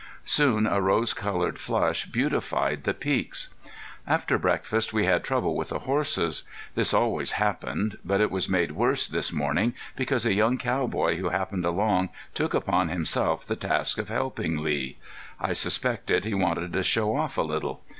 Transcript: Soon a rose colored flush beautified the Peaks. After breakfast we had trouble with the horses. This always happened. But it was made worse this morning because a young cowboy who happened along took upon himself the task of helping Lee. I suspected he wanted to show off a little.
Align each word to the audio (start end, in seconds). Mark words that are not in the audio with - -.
Soon 0.25 0.65
a 0.65 0.81
rose 0.81 1.13
colored 1.13 1.59
flush 1.59 2.07
beautified 2.07 2.85
the 2.85 2.93
Peaks. 2.95 3.49
After 4.07 4.39
breakfast 4.39 4.91
we 4.91 5.05
had 5.05 5.23
trouble 5.23 5.55
with 5.55 5.69
the 5.69 5.77
horses. 5.77 6.43
This 6.73 6.91
always 6.91 7.33
happened. 7.33 7.99
But 8.03 8.19
it 8.19 8.31
was 8.31 8.49
made 8.49 8.71
worse 8.71 9.07
this 9.07 9.31
morning 9.31 9.75
because 9.95 10.25
a 10.25 10.33
young 10.33 10.57
cowboy 10.57 11.17
who 11.17 11.29
happened 11.29 11.65
along 11.65 12.09
took 12.33 12.55
upon 12.55 12.89
himself 12.89 13.45
the 13.45 13.55
task 13.55 13.99
of 13.99 14.09
helping 14.09 14.63
Lee. 14.63 14.97
I 15.39 15.53
suspected 15.53 16.25
he 16.25 16.33
wanted 16.33 16.73
to 16.73 16.81
show 16.81 17.15
off 17.15 17.37
a 17.37 17.43
little. 17.43 17.83